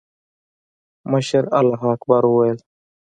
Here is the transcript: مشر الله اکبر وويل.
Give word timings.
مشر 1.11 1.43
الله 1.59 1.81
اکبر 1.93 2.23
وويل. 2.27 2.57